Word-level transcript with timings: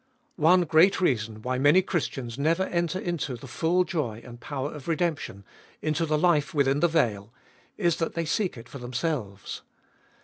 One 0.41 0.61
great 0.61 0.99
reason 0.99 1.43
why 1.43 1.59
many 1.59 1.83
Christians 1.83 2.35
never 2.39 2.63
enter 2.63 2.97
into 2.97 3.35
the 3.35 3.45
full 3.45 3.83
joy 3.83 4.19
and 4.25 4.39
power 4.39 4.73
of 4.73 4.87
redemption, 4.87 5.45
into 5.79 6.07
the 6.07 6.17
life 6.17 6.55
within 6.55 6.79
the 6.79 6.87
veil, 6.87 7.31
is 7.77 7.97
that 7.97 8.15
they 8.15 8.25
seek 8.25 8.57
it 8.57 8.67
for 8.67 8.79
themselves. 8.79 9.61